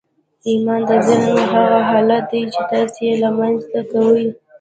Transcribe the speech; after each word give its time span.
ايمان 0.47 0.81
د 0.89 0.91
ذهن 1.07 1.37
هغه 1.51 1.79
حالت 1.89 2.23
دی 2.31 2.41
چې 2.53 2.61
تاسې 2.71 3.01
يې 3.09 3.13
رامنځته 3.23 3.79
کوئ. 3.91 4.25